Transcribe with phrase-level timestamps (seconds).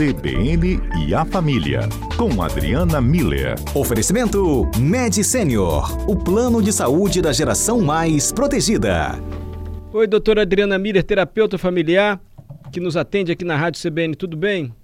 [0.00, 1.80] CBN e a Família,
[2.16, 3.54] com Adriana Miller.
[3.74, 9.18] Oferecimento Med Senior, o plano de saúde da geração mais protegida.
[9.92, 12.18] Oi, doutora Adriana Miller, terapeuta familiar,
[12.72, 14.74] que nos atende aqui na Rádio CBN, tudo bem?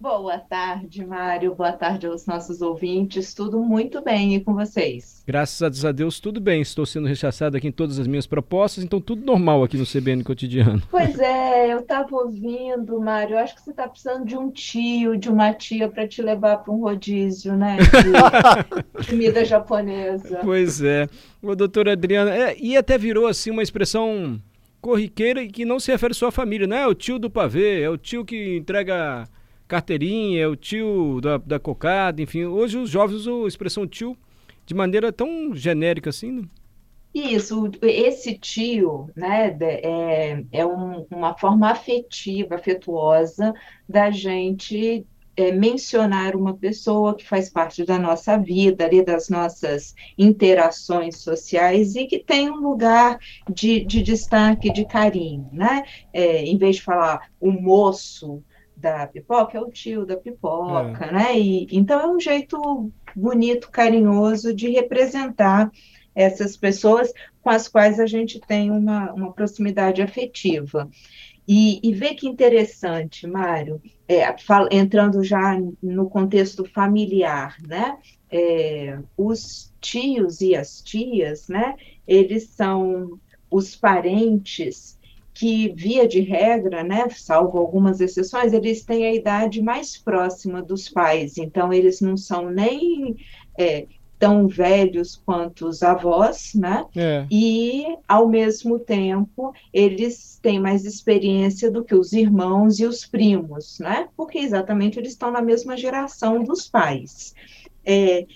[0.00, 1.56] Boa tarde, Mário.
[1.56, 3.34] Boa tarde aos nossos ouvintes.
[3.34, 5.24] Tudo muito bem e com vocês?
[5.26, 6.62] Graças a Deus, tudo bem.
[6.62, 10.22] Estou sendo rechaçado aqui em todas as minhas propostas, então tudo normal aqui no CBN
[10.22, 10.80] Cotidiano.
[10.88, 13.34] Pois é, eu estava ouvindo, Mário.
[13.34, 16.58] Eu acho que você está precisando de um tio, de uma tia para te levar
[16.58, 17.76] para um rodízio, né?
[17.78, 20.40] De comida japonesa.
[20.44, 21.08] Pois é.
[21.42, 24.40] Ô, doutora Adriana, é, e até virou assim uma expressão
[24.80, 27.82] corriqueira e que não se refere só à família, não é o tio do pavê,
[27.82, 29.26] é o tio que entrega
[29.68, 32.46] carteirinha, é o tio da, da cocada, enfim.
[32.46, 34.16] Hoje os jovens usam a expressão tio
[34.66, 36.42] de maneira tão genérica assim, né?
[37.14, 43.52] Isso, esse tio, né, é, é um, uma forma afetiva, afetuosa
[43.88, 45.06] da gente
[45.38, 51.94] é, mencionar uma pessoa que faz parte da nossa vida, ali das nossas interações sociais
[51.94, 55.84] e que tem um lugar de, de destaque, de carinho, né?
[56.12, 58.42] É, em vez de falar o moço,
[58.80, 61.12] da pipoca é o tio da pipoca, é.
[61.12, 61.38] né?
[61.38, 65.70] E, então é um jeito bonito, carinhoso de representar
[66.14, 67.12] essas pessoas
[67.42, 70.88] com as quais a gente tem uma, uma proximidade afetiva.
[71.46, 77.96] E, e vê que interessante, Mário, é, fal, entrando já no contexto familiar, né?
[78.30, 81.74] É, os tios e as tias, né?
[82.06, 83.18] Eles são
[83.50, 84.97] os parentes
[85.38, 90.88] que, via de regra, né, salvo algumas exceções, eles têm a idade mais próxima dos
[90.88, 93.16] pais, então eles não são nem
[93.56, 93.86] é,
[94.18, 96.84] tão velhos quanto os avós, né?
[96.96, 97.24] É.
[97.30, 103.78] E, ao mesmo tempo, eles têm mais experiência do que os irmãos e os primos,
[103.78, 104.08] né?
[104.16, 107.32] Porque exatamente eles estão na mesma geração dos pais.
[107.86, 108.26] É,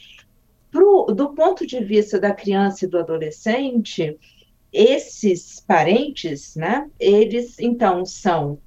[0.70, 4.16] pro, do ponto de vista da criança e do adolescente,
[4.72, 8.58] esses parentes, né, eles então são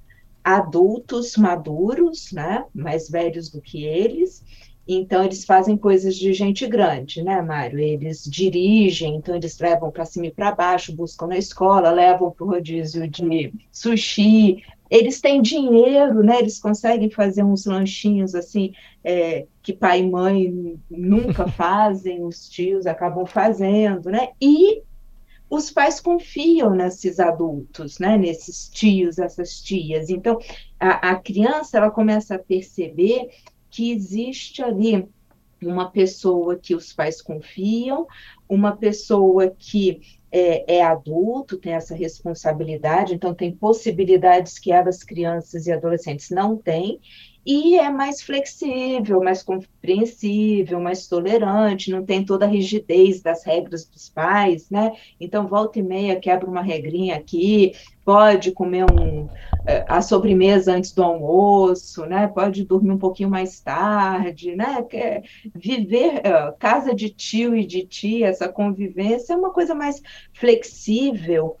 [0.44, 4.44] adultos maduros, né, mais velhos do que eles,
[4.88, 7.80] então eles fazem coisas de gente grande, né, Mário?
[7.80, 12.44] Eles dirigem, então eles levam para cima e para baixo, buscam na escola, levam para
[12.44, 14.62] o rodízio de sushi.
[14.88, 16.38] Eles têm dinheiro, né?
[16.38, 22.86] Eles conseguem fazer uns lanchinhos assim é, que pai e mãe nunca fazem, os tios
[22.86, 24.28] acabam fazendo, né?
[24.40, 24.82] E
[25.48, 30.10] os pais confiam nesses adultos, né, nesses tios, essas tias.
[30.10, 30.38] Então,
[30.78, 33.28] a, a criança ela começa a perceber
[33.70, 35.08] que existe ali
[35.62, 38.06] uma pessoa que os pais confiam,
[38.48, 45.66] uma pessoa que é, é, adulto, tem essa responsabilidade, então tem possibilidades que as crianças
[45.66, 47.00] e adolescentes não têm,
[47.46, 53.88] e é mais flexível, mais compreensível, mais tolerante, não tem toda a rigidez das regras
[53.88, 54.92] dos pais, né?
[55.20, 57.72] Então, volta e meia quebra uma regrinha aqui,
[58.04, 59.28] pode comer um,
[59.64, 62.26] é, a sobremesa antes do almoço, né?
[62.26, 64.84] Pode dormir um pouquinho mais tarde, né?
[65.54, 70.02] Viver uh, casa de tio e de tia, essa convivência é uma coisa mais
[70.32, 71.56] flexível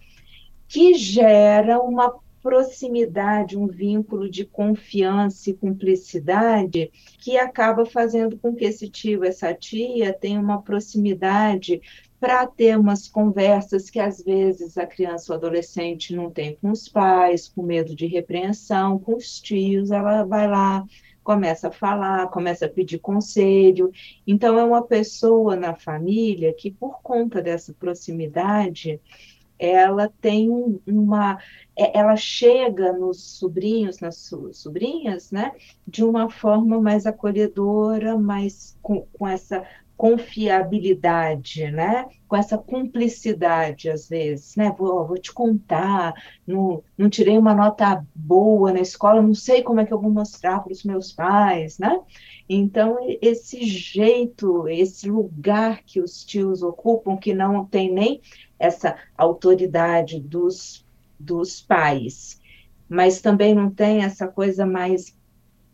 [0.68, 2.12] que gera uma
[2.46, 9.52] proximidade, um vínculo de confiança e cumplicidade que acaba fazendo com que esse tio, essa
[9.52, 11.82] tia tenha uma proximidade
[12.20, 16.88] para ter umas conversas que às vezes a criança ou adolescente não tem com os
[16.88, 20.84] pais, com medo de repreensão, com os tios, ela vai lá,
[21.24, 23.90] começa a falar, começa a pedir conselho.
[24.24, 29.00] Então, é uma pessoa na família que, por conta dessa proximidade,
[29.58, 30.50] ela tem
[30.86, 31.38] uma,
[31.76, 35.52] é, ela chega nos sobrinhos, nas sobrinhas, né,
[35.86, 42.04] de uma forma mais acolhedora, mais com, com essa confiabilidade, né?
[42.28, 44.74] Com essa cumplicidade, às vezes, né?
[44.76, 46.12] Vou, vou te contar,
[46.46, 50.10] não, não tirei uma nota boa na escola, não sei como é que eu vou
[50.10, 51.98] mostrar para os meus pais, né?
[52.48, 58.20] Então, esse jeito, esse lugar que os tios ocupam, que não tem nem
[58.58, 60.86] essa autoridade dos,
[61.18, 62.40] dos pais,
[62.88, 65.16] mas também não tem essa coisa mais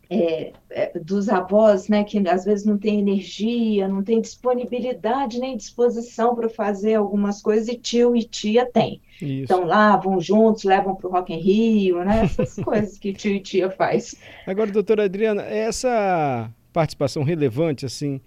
[0.09, 5.57] é, é, dos avós, né, que às vezes não tem energia, não tem disponibilidade nem
[5.57, 9.01] disposição para fazer algumas coisas, e tio e tia tem.
[9.21, 9.43] Isso.
[9.43, 13.35] Então lá, vão juntos, levam para o Rock in Rio, né, essas coisas que tio
[13.35, 14.15] e tia faz.
[14.45, 18.19] Agora, doutora Adriana, essa participação relevante, assim,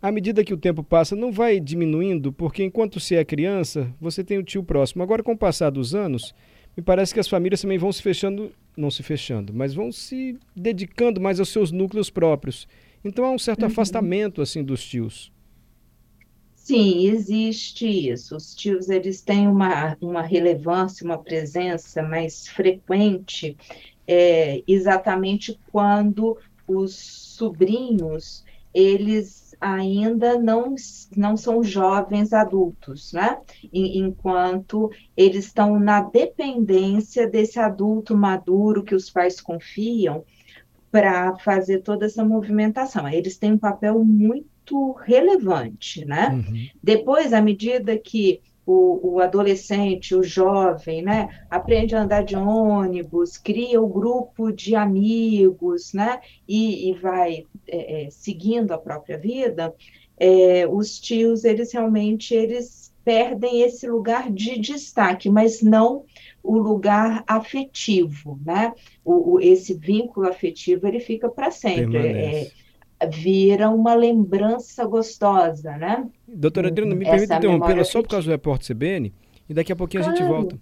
[0.00, 4.22] à medida que o tempo passa, não vai diminuindo, porque enquanto você é criança, você
[4.22, 5.02] tem o tio próximo.
[5.02, 6.34] Agora, com o passar dos anos,
[6.76, 10.38] me parece que as famílias também vão se fechando, não se fechando, mas vão se
[10.54, 12.66] dedicando mais aos seus núcleos próprios.
[13.04, 13.68] Então há um certo uhum.
[13.68, 15.32] afastamento assim dos tios.
[16.54, 18.36] Sim, existe isso.
[18.36, 23.56] Os tios eles têm uma, uma relevância, uma presença mais frequente,
[24.06, 28.44] é, exatamente quando os sobrinhos
[28.74, 30.74] eles ainda não,
[31.16, 33.38] não são jovens adultos, né?
[33.72, 40.24] Enquanto eles estão na dependência desse adulto maduro que os pais confiam
[40.90, 43.08] para fazer toda essa movimentação.
[43.08, 46.30] Eles têm um papel muito relevante, né?
[46.30, 46.66] Uhum.
[46.82, 53.36] Depois, à medida que o, o, adolescente, o jovem, né, aprende a andar de ônibus,
[53.36, 59.18] cria o um grupo de amigos, né, e, e vai é, é, seguindo a própria
[59.18, 59.74] vida,
[60.16, 66.04] é, os tios, eles realmente, eles perdem esse lugar de destaque, mas não
[66.42, 68.72] o lugar afetivo, né,
[69.04, 72.50] o, o esse vínculo afetivo, ele fica para sempre, é,
[73.06, 76.06] vira uma lembrança gostosa, né?
[76.26, 79.12] Doutora Adriana, me permite interrompê-la só por causa do repórter CBN
[79.48, 80.16] e daqui a pouquinho claro.
[80.16, 80.58] a gente volta.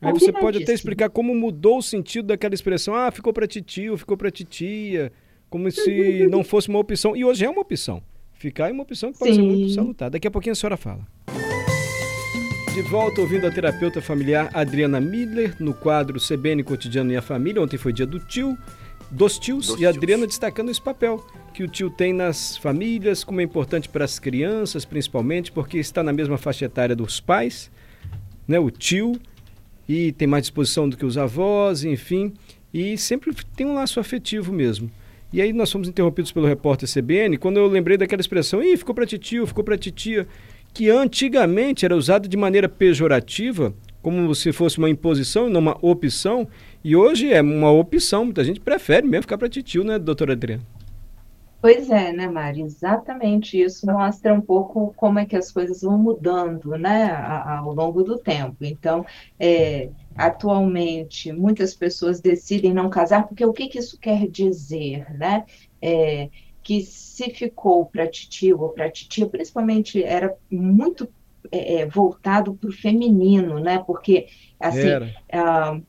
[0.00, 3.96] Aí você pode até explicar como mudou o sentido daquela expressão, ah, ficou para titio,
[3.96, 5.12] ficou para titia,
[5.48, 7.16] como se não fosse uma opção.
[7.16, 8.02] E hoje é uma opção.
[8.32, 9.40] Ficar é uma opção que pode Sim.
[9.40, 10.10] ser muito salutar.
[10.10, 11.06] Daqui a pouquinho a senhora fala.
[12.74, 17.62] De volta ouvindo a terapeuta familiar Adriana Miller no quadro CBN Cotidiano e a Família.
[17.62, 18.58] Ontem foi dia do tio
[19.12, 23.22] dos tios dos e a Adriana destacando esse papel que o tio tem nas famílias,
[23.22, 27.70] como é importante para as crianças, principalmente, porque está na mesma faixa etária dos pais,
[28.48, 29.12] né, o tio,
[29.86, 32.32] e tem mais disposição do que os avós, enfim,
[32.72, 34.90] e sempre tem um laço afetivo mesmo.
[35.30, 38.94] E aí nós fomos interrompidos pelo repórter CBN, quando eu lembrei daquela expressão, ih, ficou
[38.94, 40.26] para titio, ficou para titia,
[40.72, 46.48] que antigamente era usado de maneira pejorativa, como se fosse uma imposição não uma opção,
[46.82, 50.62] e hoje é uma opção, muita gente prefere mesmo ficar para titio, né, doutora Adriana?
[51.62, 52.62] Pois é, né, Mari?
[52.62, 58.02] Exatamente isso mostra um pouco como é que as coisas vão mudando, né, ao longo
[58.02, 58.56] do tempo.
[58.62, 59.06] Então,
[59.38, 65.44] é, atualmente, muitas pessoas decidem não casar, porque o que, que isso quer dizer, né?
[65.80, 66.28] É,
[66.64, 71.08] que se ficou para titio ou para titia, principalmente era muito
[71.50, 73.82] é, é voltado para o feminino, né?
[73.86, 74.26] Porque,
[74.60, 74.88] assim,
[75.34, 75.82] uh,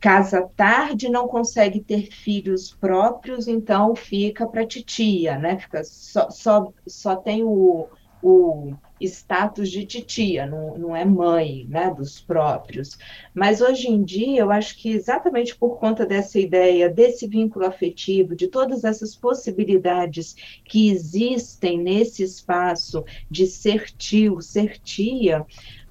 [0.00, 5.58] casa tarde, não consegue ter filhos próprios, então fica para titia, né?
[5.58, 7.88] Fica só, só, só tem o,
[8.22, 12.96] o status de titia, não, não é mãe, né, dos próprios.
[13.34, 18.34] Mas hoje em dia, eu acho que exatamente por conta dessa ideia, desse vínculo afetivo,
[18.34, 25.44] de todas essas possibilidades que existem nesse espaço de ser tio, ser tia,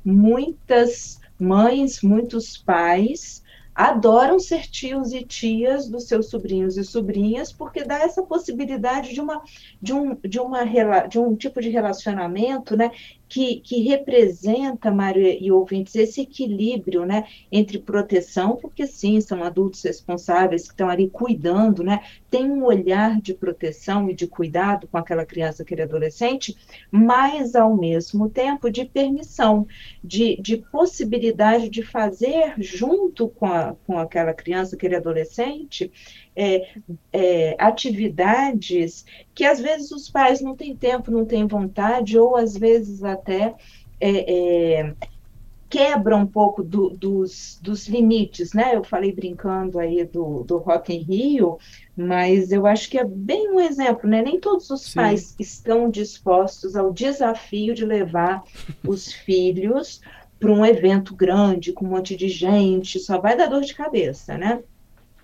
[0.03, 3.42] muitas mães, muitos pais
[3.75, 9.21] adoram ser tios e tias dos seus sobrinhos e sobrinhas, porque dá essa possibilidade de,
[9.21, 9.41] uma,
[9.81, 10.63] de, um, de, uma,
[11.07, 12.91] de um tipo de relacionamento né,
[13.27, 19.81] que, que representa, Mário e ouvintes, esse equilíbrio né, entre proteção, porque sim, são adultos
[19.83, 24.97] responsáveis que estão ali cuidando, né, tem um olhar de proteção e de cuidado com
[24.97, 26.55] aquela criança, aquele adolescente,
[26.91, 29.67] mas ao mesmo tempo de permissão,
[30.03, 35.91] de, de possibilidade de fazer junto com, a, com aquela criança, aquele adolescente,
[36.35, 36.75] é,
[37.11, 42.57] é, atividades que às vezes os pais não têm tempo, não têm vontade, ou às
[42.57, 43.55] vezes até
[43.99, 44.95] é, é,
[45.69, 48.75] quebra um pouco do, dos, dos limites, né?
[48.75, 51.57] Eu falei brincando aí do, do Rock in Rio,
[51.97, 54.21] mas eu acho que é bem um exemplo, né?
[54.21, 54.93] Nem todos os Sim.
[54.93, 58.43] pais estão dispostos ao desafio de levar
[58.87, 59.99] os filhos
[60.39, 64.37] para um evento grande, com um monte de gente, só vai dar dor de cabeça,
[64.37, 64.61] né?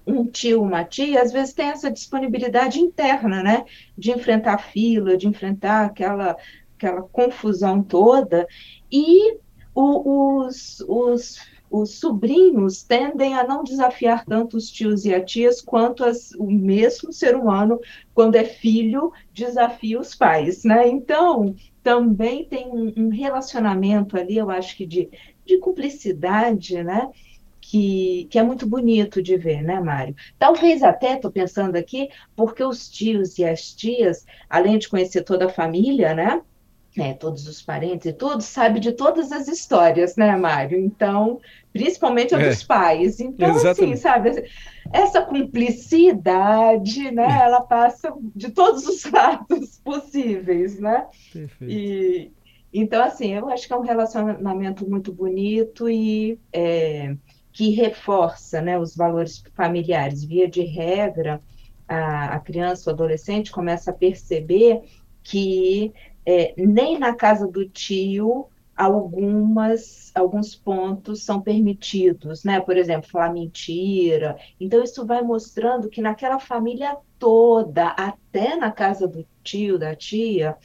[0.05, 3.65] Um tio, uma tia, às vezes tem essa disponibilidade interna, né?
[3.97, 6.37] De enfrentar a fila, de enfrentar aquela,
[6.77, 8.47] aquela confusão toda.
[8.91, 9.37] E
[9.73, 11.39] o, os, os,
[11.69, 16.49] os sobrinhos tendem a não desafiar tanto os tios e as tias quanto as, o
[16.49, 17.79] mesmo ser humano,
[18.13, 20.87] quando é filho, desafia os pais, né?
[20.87, 25.09] Então, também tem um, um relacionamento ali, eu acho que de,
[25.45, 27.09] de cumplicidade, né?
[27.69, 30.15] Que, que é muito bonito de ver, né, Mário?
[30.39, 35.45] Talvez até, estou pensando aqui, porque os tios e as tias, além de conhecer toda
[35.45, 36.41] a família, né?
[36.97, 40.79] É, todos os parentes e tudo, sabe de todas as histórias, né, Mário?
[40.79, 41.39] Então,
[41.71, 43.19] principalmente a é, dos pais.
[43.19, 43.93] Então, assim, exatamente.
[43.93, 44.49] assim, sabe,
[44.91, 51.05] essa cumplicidade, né, ela passa de todos os lados possíveis, né?
[51.31, 51.71] Perfeito.
[51.71, 52.31] E,
[52.73, 57.15] então, assim, eu acho que é um relacionamento muito bonito e é,
[57.59, 60.23] que reforça né, os valores familiares.
[60.23, 61.41] Via de regra,
[61.85, 64.81] a, a criança ou adolescente começa a perceber
[65.21, 65.93] que
[66.25, 68.47] é, nem na casa do tio
[68.77, 72.61] algumas alguns pontos são permitidos, né?
[72.61, 74.37] Por exemplo, falar mentira.
[74.57, 80.55] Então isso vai mostrando que naquela família toda, até na casa do tio, da tia,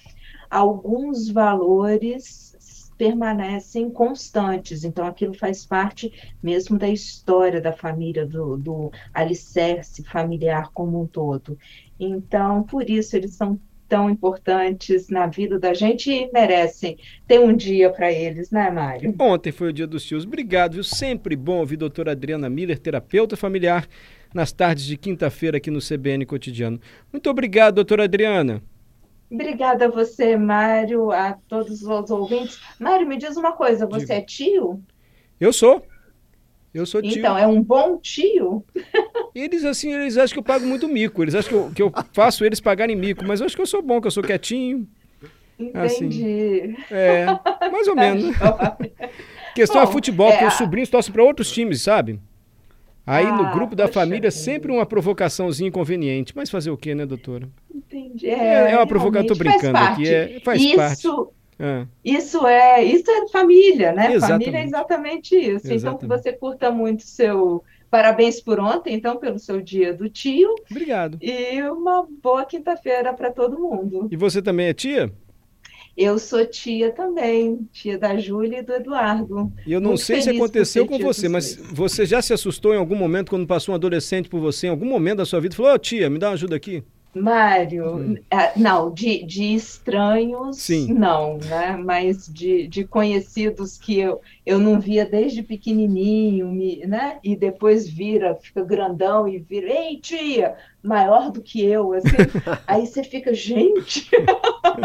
[0.49, 2.54] alguns valores
[2.97, 4.85] permanecem constantes.
[4.85, 11.07] Então aquilo faz parte mesmo da história da família, do, do alicerce familiar como um
[11.07, 11.59] todo.
[11.99, 13.59] Então, por isso eles são
[13.89, 16.97] tão importantes na vida da gente e merecem
[17.29, 19.15] ter um dia para eles, né, Mário?
[19.21, 20.25] Ontem foi o dia dos tios.
[20.25, 20.85] Obrigado, viu?
[20.85, 23.87] Sempre bom ouvir a doutora Adriana Miller, terapeuta familiar,
[24.33, 26.81] nas tardes de quinta-feira aqui no CBN Cotidiano.
[27.13, 28.63] Muito obrigado, doutora Adriana.
[29.31, 32.61] Obrigada a você, Mário, a todos os ouvintes.
[32.79, 34.15] Mário, me diz uma coisa, você Diga.
[34.15, 34.83] é tio?
[35.41, 35.85] Eu sou.
[36.73, 37.19] Eu sou tio.
[37.19, 38.65] Então, é um bom tio?
[39.35, 41.23] Eles, assim, eles acham que eu pago muito mico.
[41.23, 43.25] Eles acham que eu, que eu faço eles pagarem mico.
[43.25, 44.87] Mas eu acho que eu sou bom, que eu sou quietinho.
[45.59, 45.75] Entendi.
[45.79, 47.27] Assim, é,
[47.71, 48.37] mais ou menos.
[49.55, 52.19] questão é bom, é futebol, é, porque os sobrinhos torcem para outros times, sabe?
[53.07, 56.33] Aí ah, no grupo da família, sempre uma provocaçãozinha inconveniente.
[56.35, 57.49] Mas fazer o quê, né, doutora?
[57.75, 58.29] Entendi.
[58.29, 60.09] É, é uma provocação, tô brincando aqui.
[60.09, 60.77] É, faz Isso...
[60.77, 61.09] parte.
[61.57, 61.87] É.
[62.05, 64.13] Isso é isso é família, né?
[64.13, 64.47] Exatamente.
[64.47, 65.73] Família é exatamente isso.
[65.73, 65.77] Exatamente.
[65.77, 70.53] Então que você curta muito seu parabéns por ontem, então pelo seu dia do tio.
[70.69, 71.17] Obrigado.
[71.23, 74.09] E uma boa quinta-feira para todo mundo.
[74.11, 75.13] E você também é tia?
[75.97, 79.53] Eu sou tia também, tia da Júlia e do Eduardo.
[79.65, 82.79] E eu não Muito sei se aconteceu com você, mas você já se assustou em
[82.79, 85.73] algum momento quando passou um adolescente por você, em algum momento da sua vida, falou:
[85.73, 86.83] oh, tia, me dá uma ajuda aqui?
[87.15, 88.17] Mário, uhum.
[88.57, 90.93] não, de, de estranhos, Sim.
[90.93, 91.77] não, né?
[91.77, 97.19] Mas de, de conhecidos que eu, eu não via desde pequenininho, me, né?
[97.23, 102.09] E depois vira, fica grandão e vira, ei, tia, maior do que eu, assim.
[102.67, 104.11] Aí você fica, gente.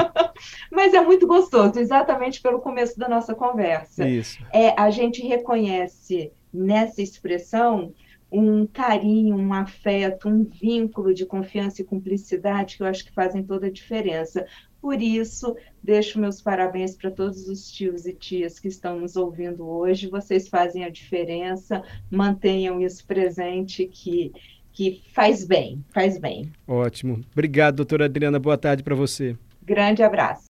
[0.72, 4.08] Mas é muito gostoso, exatamente pelo começo da nossa conversa.
[4.08, 4.40] Isso.
[4.54, 7.94] É, a gente reconhece nessa expressão
[8.32, 13.44] um carinho, um afeto, um vínculo de confiança e cumplicidade que eu acho que fazem
[13.44, 14.46] toda a diferença.
[14.82, 19.68] Por isso, deixo meus parabéns para todos os tios e tias que estão nos ouvindo
[19.68, 20.10] hoje.
[20.10, 24.32] Vocês fazem a diferença, mantenham isso presente que
[24.72, 26.50] que faz bem, faz bem.
[26.66, 27.20] Ótimo.
[27.34, 28.40] Obrigado, doutora Adriana.
[28.40, 29.36] Boa tarde para você.
[29.62, 30.48] Grande abraço.